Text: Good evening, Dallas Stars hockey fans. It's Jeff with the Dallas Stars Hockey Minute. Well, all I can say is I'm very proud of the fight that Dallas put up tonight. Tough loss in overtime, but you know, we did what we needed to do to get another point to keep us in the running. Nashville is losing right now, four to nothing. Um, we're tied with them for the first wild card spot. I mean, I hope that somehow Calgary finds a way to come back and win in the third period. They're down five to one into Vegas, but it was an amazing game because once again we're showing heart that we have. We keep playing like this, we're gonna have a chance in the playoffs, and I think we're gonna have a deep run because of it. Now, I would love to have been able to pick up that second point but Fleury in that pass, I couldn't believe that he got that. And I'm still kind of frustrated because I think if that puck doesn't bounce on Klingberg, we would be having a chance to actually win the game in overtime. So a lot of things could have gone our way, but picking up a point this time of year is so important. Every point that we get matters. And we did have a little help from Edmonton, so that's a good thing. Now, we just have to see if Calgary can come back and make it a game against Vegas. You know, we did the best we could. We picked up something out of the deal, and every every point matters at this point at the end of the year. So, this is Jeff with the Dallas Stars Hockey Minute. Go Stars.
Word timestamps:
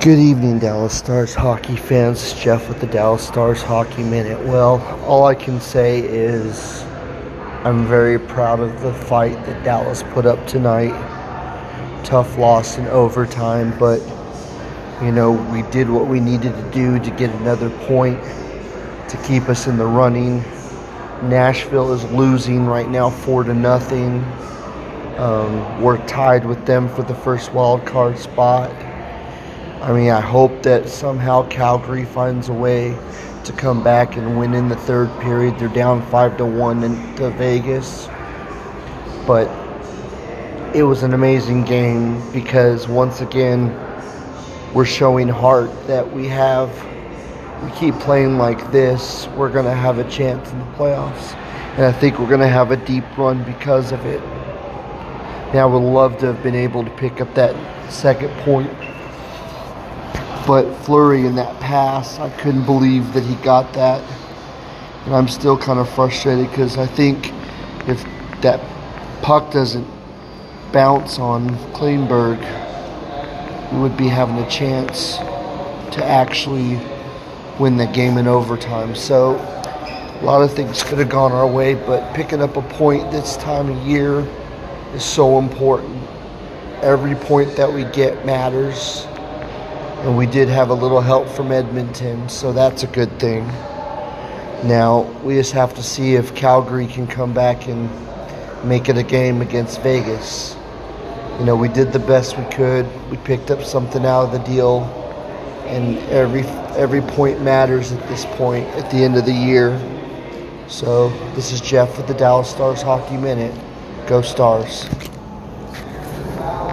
Good 0.00 0.18
evening, 0.18 0.60
Dallas 0.60 0.96
Stars 0.96 1.34
hockey 1.34 1.76
fans. 1.76 2.22
It's 2.22 2.42
Jeff 2.42 2.70
with 2.70 2.80
the 2.80 2.86
Dallas 2.86 3.28
Stars 3.28 3.60
Hockey 3.60 4.02
Minute. 4.02 4.42
Well, 4.46 4.80
all 5.04 5.26
I 5.26 5.34
can 5.34 5.60
say 5.60 6.00
is 6.00 6.82
I'm 7.64 7.86
very 7.86 8.18
proud 8.18 8.60
of 8.60 8.80
the 8.80 8.94
fight 8.94 9.34
that 9.44 9.62
Dallas 9.62 10.02
put 10.14 10.24
up 10.24 10.46
tonight. 10.46 10.94
Tough 12.02 12.38
loss 12.38 12.78
in 12.78 12.86
overtime, 12.86 13.78
but 13.78 14.00
you 15.02 15.12
know, 15.12 15.32
we 15.52 15.70
did 15.70 15.90
what 15.90 16.06
we 16.06 16.18
needed 16.18 16.54
to 16.54 16.70
do 16.70 16.98
to 16.98 17.10
get 17.10 17.28
another 17.34 17.68
point 17.86 18.18
to 19.10 19.22
keep 19.26 19.50
us 19.50 19.66
in 19.66 19.76
the 19.76 19.84
running. 19.84 20.38
Nashville 21.28 21.92
is 21.92 22.04
losing 22.04 22.64
right 22.64 22.88
now, 22.88 23.10
four 23.10 23.44
to 23.44 23.52
nothing. 23.52 24.24
Um, 25.18 25.82
we're 25.82 26.02
tied 26.06 26.46
with 26.46 26.64
them 26.64 26.88
for 26.88 27.02
the 27.02 27.14
first 27.14 27.52
wild 27.52 27.84
card 27.84 28.16
spot. 28.16 28.70
I 29.82 29.94
mean, 29.94 30.10
I 30.10 30.20
hope 30.20 30.62
that 30.64 30.90
somehow 30.90 31.48
Calgary 31.48 32.04
finds 32.04 32.50
a 32.50 32.52
way 32.52 32.94
to 33.44 33.52
come 33.52 33.82
back 33.82 34.18
and 34.18 34.38
win 34.38 34.52
in 34.52 34.68
the 34.68 34.76
third 34.76 35.08
period. 35.20 35.58
They're 35.58 35.68
down 35.68 36.02
five 36.10 36.36
to 36.36 36.44
one 36.44 36.84
into 36.84 37.30
Vegas, 37.30 38.06
but 39.26 39.48
it 40.74 40.82
was 40.82 41.02
an 41.02 41.14
amazing 41.14 41.64
game 41.64 42.20
because 42.30 42.88
once 42.88 43.22
again 43.22 43.74
we're 44.74 44.84
showing 44.84 45.28
heart 45.28 45.70
that 45.86 46.12
we 46.12 46.28
have. 46.28 46.70
We 47.64 47.70
keep 47.70 47.94
playing 48.00 48.36
like 48.36 48.70
this, 48.72 49.28
we're 49.28 49.50
gonna 49.50 49.74
have 49.74 49.98
a 49.98 50.08
chance 50.10 50.50
in 50.52 50.58
the 50.58 50.64
playoffs, 50.76 51.34
and 51.76 51.86
I 51.86 51.92
think 51.92 52.18
we're 52.18 52.28
gonna 52.28 52.46
have 52.46 52.70
a 52.70 52.76
deep 52.76 53.04
run 53.16 53.44
because 53.44 53.92
of 53.92 54.04
it. 54.04 54.20
Now, 55.54 55.62
I 55.62 55.72
would 55.72 55.78
love 55.78 56.18
to 56.18 56.26
have 56.26 56.42
been 56.42 56.54
able 56.54 56.84
to 56.84 56.90
pick 56.90 57.22
up 57.22 57.34
that 57.34 57.56
second 57.90 58.30
point 58.44 58.70
but 60.50 60.74
Fleury 60.78 61.26
in 61.26 61.36
that 61.36 61.60
pass, 61.60 62.18
I 62.18 62.28
couldn't 62.28 62.66
believe 62.66 63.12
that 63.12 63.22
he 63.22 63.36
got 63.36 63.72
that. 63.74 64.02
And 65.04 65.14
I'm 65.14 65.28
still 65.28 65.56
kind 65.56 65.78
of 65.78 65.88
frustrated 65.88 66.50
because 66.50 66.76
I 66.76 66.86
think 66.86 67.32
if 67.86 68.02
that 68.40 68.60
puck 69.22 69.52
doesn't 69.52 69.86
bounce 70.72 71.20
on 71.20 71.50
Klingberg, 71.72 72.40
we 73.72 73.78
would 73.78 73.96
be 73.96 74.08
having 74.08 74.38
a 74.38 74.50
chance 74.50 75.18
to 75.18 76.04
actually 76.04 76.80
win 77.60 77.76
the 77.76 77.86
game 77.86 78.18
in 78.18 78.26
overtime. 78.26 78.96
So 78.96 79.36
a 79.36 80.24
lot 80.24 80.42
of 80.42 80.52
things 80.52 80.82
could 80.82 80.98
have 80.98 81.10
gone 81.10 81.30
our 81.30 81.46
way, 81.46 81.74
but 81.74 82.12
picking 82.12 82.42
up 82.42 82.56
a 82.56 82.62
point 82.62 83.12
this 83.12 83.36
time 83.36 83.70
of 83.70 83.86
year 83.86 84.28
is 84.94 85.04
so 85.04 85.38
important. 85.38 86.02
Every 86.82 87.14
point 87.14 87.54
that 87.54 87.72
we 87.72 87.84
get 87.84 88.26
matters. 88.26 89.06
And 90.02 90.16
we 90.16 90.24
did 90.24 90.48
have 90.48 90.70
a 90.70 90.74
little 90.74 91.02
help 91.02 91.28
from 91.28 91.52
Edmonton, 91.52 92.26
so 92.30 92.54
that's 92.54 92.82
a 92.84 92.86
good 92.86 93.20
thing. 93.20 93.46
Now, 94.64 95.02
we 95.22 95.34
just 95.34 95.52
have 95.52 95.74
to 95.74 95.82
see 95.82 96.14
if 96.14 96.34
Calgary 96.34 96.86
can 96.86 97.06
come 97.06 97.34
back 97.34 97.68
and 97.68 97.90
make 98.64 98.88
it 98.88 98.96
a 98.96 99.02
game 99.02 99.42
against 99.42 99.82
Vegas. 99.82 100.56
You 101.38 101.44
know, 101.44 101.54
we 101.54 101.68
did 101.68 101.92
the 101.92 101.98
best 101.98 102.38
we 102.38 102.44
could. 102.44 102.86
We 103.10 103.18
picked 103.18 103.50
up 103.50 103.62
something 103.62 104.06
out 104.06 104.24
of 104.24 104.32
the 104.32 104.38
deal, 104.38 104.84
and 105.66 105.98
every 106.08 106.42
every 106.78 107.02
point 107.02 107.42
matters 107.42 107.92
at 107.92 108.08
this 108.08 108.24
point 108.36 108.66
at 108.68 108.90
the 108.90 108.98
end 108.98 109.18
of 109.18 109.26
the 109.26 109.34
year. 109.34 109.78
So, 110.66 111.10
this 111.34 111.52
is 111.52 111.60
Jeff 111.60 111.98
with 111.98 112.06
the 112.06 112.14
Dallas 112.14 112.48
Stars 112.48 112.80
Hockey 112.80 113.18
Minute. 113.18 113.54
Go 114.06 114.22
Stars. 114.22 114.88